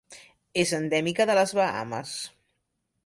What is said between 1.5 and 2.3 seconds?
Bahames.